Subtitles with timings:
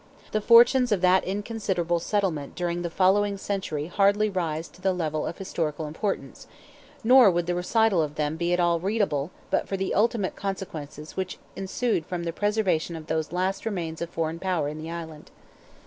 [0.31, 5.27] The fortunes of that inconsiderable settlement during the following century hardly rise to the level
[5.27, 6.47] of historical importance,
[7.03, 11.15] nor would the recital of them be at all readable but for the ultimate consequences
[11.15, 15.29] which ensued from the preservation of those last remains of foreign power in the island.